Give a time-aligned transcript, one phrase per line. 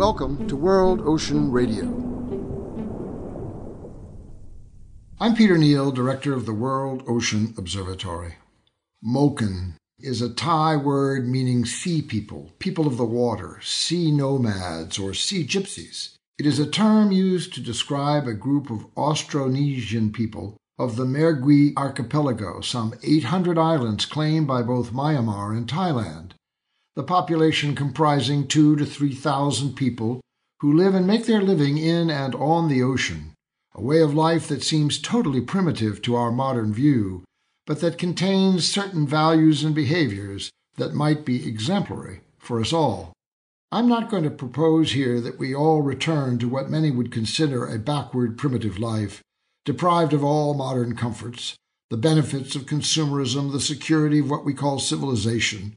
[0.00, 1.84] Welcome to World Ocean Radio.
[5.20, 8.36] I'm Peter Neill, Director of the World Ocean Observatory.
[9.06, 15.12] Moken is a Thai word meaning sea people, people of the water, sea nomads, or
[15.12, 16.16] sea gypsies.
[16.38, 21.76] It is a term used to describe a group of Austronesian people of the Mergui
[21.76, 26.30] archipelago, some 800 islands claimed by both Myanmar and Thailand.
[26.96, 30.20] The population comprising two to 3,000 people
[30.60, 33.32] who live and make their living in and on the ocean,
[33.74, 37.22] a way of life that seems totally primitive to our modern view,
[37.64, 43.12] but that contains certain values and behaviors that might be exemplary for us all.
[43.70, 47.64] I'm not going to propose here that we all return to what many would consider
[47.64, 49.22] a backward primitive life,
[49.64, 51.54] deprived of all modern comforts,
[51.88, 55.74] the benefits of consumerism, the security of what we call civilization.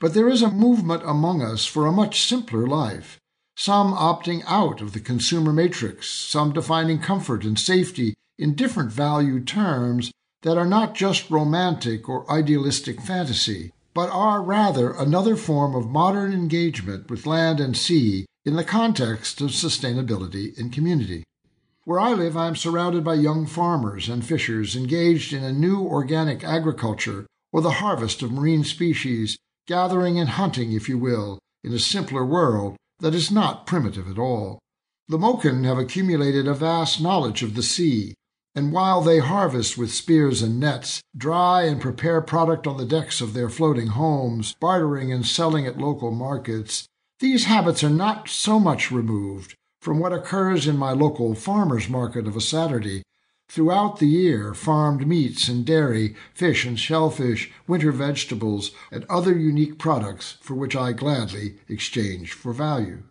[0.00, 3.18] But there is a movement among us for a much simpler life,
[3.56, 9.40] some opting out of the consumer matrix, some defining comfort and safety in different value
[9.40, 15.90] terms that are not just romantic or idealistic fantasy, but are rather another form of
[15.90, 21.24] modern engagement with land and sea in the context of sustainability and community.
[21.82, 25.80] Where I live, I am surrounded by young farmers and fishers engaged in a new
[25.80, 29.36] organic agriculture or the harvest of marine species,
[29.68, 34.18] gathering and hunting, if you will, in a simpler world that is not primitive at
[34.18, 34.58] all.
[35.08, 38.14] The Moken have accumulated a vast knowledge of the sea,
[38.54, 43.20] and while they harvest with spears and nets, dry and prepare product on the decks
[43.20, 46.86] of their floating homes, bartering and selling at local markets,
[47.20, 52.26] these habits are not so much removed from what occurs in my local farmers market
[52.26, 53.02] of a Saturday.
[53.48, 59.78] Throughout the year, farmed meats and dairy, fish and shellfish, winter vegetables, and other unique
[59.78, 63.04] products for which I gladly exchange for value.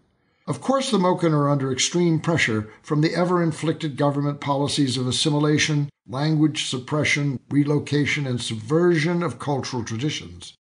[0.46, 5.08] Of course, the Moken are under extreme pressure from the ever inflicted government policies of
[5.08, 10.54] assimilation, language suppression, relocation, and subversion of cultural traditions.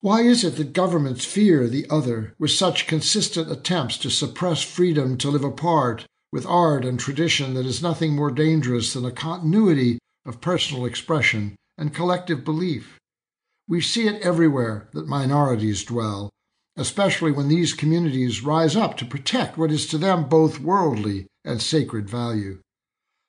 [0.00, 5.18] Why is it that governments fear the other with such consistent attempts to suppress freedom
[5.18, 10.00] to live apart with art and tradition that is nothing more dangerous than a continuity
[10.26, 12.98] of personal expression and collective belief?
[13.68, 16.30] We see it everywhere that minorities dwell,
[16.76, 21.62] especially when these communities rise up to protect what is to them both worldly and
[21.62, 22.58] sacred value.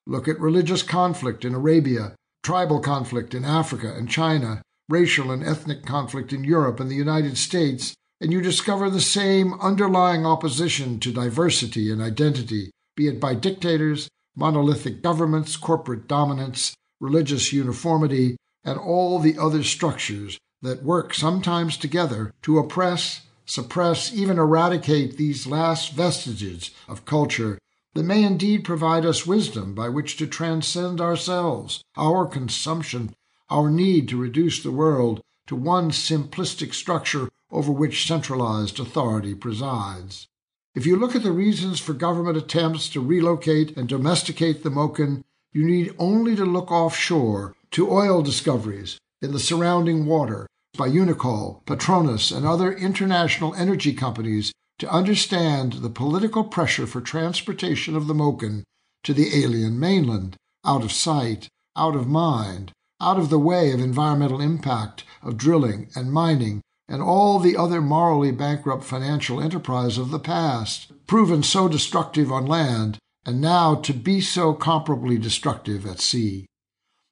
[0.07, 5.85] Look at religious conflict in Arabia, tribal conflict in Africa and China, racial and ethnic
[5.85, 11.11] conflict in Europe and the United States, and you discover the same underlying opposition to
[11.11, 19.19] diversity and identity, be it by dictators, monolithic governments, corporate dominance, religious uniformity, and all
[19.19, 26.71] the other structures that work sometimes together to oppress, suppress, even eradicate these last vestiges
[26.87, 27.59] of culture
[27.93, 33.13] that may indeed provide us wisdom by which to transcend ourselves, our consumption,
[33.49, 40.27] our need to reduce the world to one simplistic structure over which centralized authority presides.
[40.75, 45.23] If you look at the reasons for government attempts to relocate and domesticate the Moken,
[45.53, 50.47] you need only to look offshore to oil discoveries in the surrounding water
[50.77, 57.95] by Unocal, Petronas, and other international energy companies to understand the political pressure for transportation
[57.95, 58.63] of the Moken
[59.05, 61.47] to the alien mainland, out of sight,
[61.77, 67.01] out of mind, out of the way of environmental impact of drilling and mining and
[67.01, 72.97] all the other morally bankrupt financial enterprise of the past, proven so destructive on land
[73.25, 76.45] and now to be so comparably destructive at sea.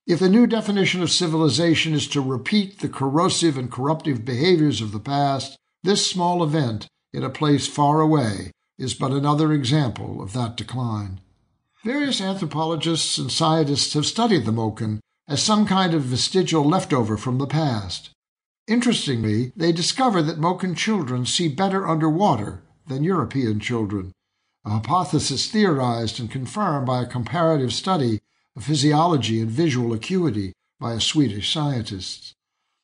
[0.05, 4.91] If the new definition of civilization is to repeat the corrosive and corruptive behaviors of
[4.91, 10.33] the past, this small event in a place far away is but another example of
[10.33, 11.19] that decline.
[11.83, 17.37] Various anthropologists and scientists have studied the Moken as some kind of vestigial leftover from
[17.37, 18.09] the past.
[18.67, 24.13] Interestingly, they discover that Moken children see better underwater than European children,
[24.65, 28.21] a hypothesis theorized and confirmed by a comparative study
[28.55, 32.33] of physiology and visual acuity by a Swedish scientist.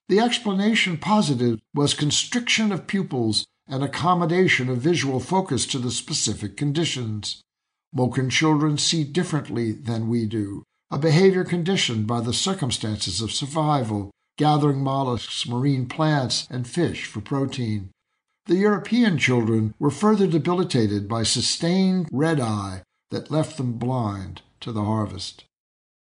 [0.09, 6.57] The explanation posited was constriction of pupils and accommodation of visual focus to the specific
[6.57, 7.41] conditions.
[7.95, 14.11] Moken children see differently than we do, a behavior conditioned by the circumstances of survival,
[14.39, 17.89] gathering mollusks, marine plants, and fish for protein.
[18.45, 24.71] The European children were further debilitated by sustained red eye that left them blind to
[24.71, 25.43] the harvest.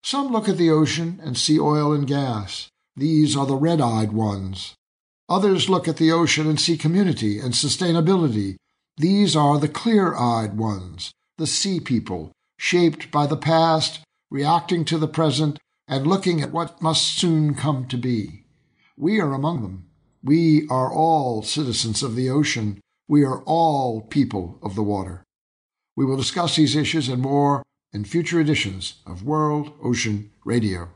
[0.04, 2.68] Some look at the ocean and see oil and gas.
[2.94, 4.74] These are the red eyed ones.
[5.30, 8.56] Others look at the ocean and see community and sustainability.
[8.98, 14.00] These are the clear eyed ones, the sea people, shaped by the past,
[14.30, 15.58] reacting to the present,
[15.90, 18.44] and looking at what must soon come to be.
[18.96, 19.86] We are among them.
[20.22, 22.80] We are all citizens of the ocean.
[23.08, 25.24] We are all people of the water.
[25.96, 30.90] We will discuss these issues and more in future editions of World Ocean Radio.